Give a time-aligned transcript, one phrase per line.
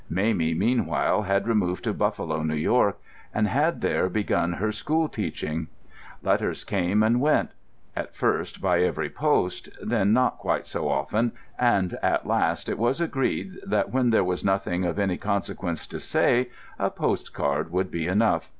[0.09, 2.97] Mamie, meanwhile, had removed to Buffalo, New York,
[3.35, 5.67] and had there begun her school teaching.
[6.23, 7.51] Letters came and went;
[7.95, 12.99] at first by every post, then not quite so often, and at last it was
[12.99, 16.49] agreed that, when there was nothing of any consequence to say,
[16.79, 18.49] a post card would be enough.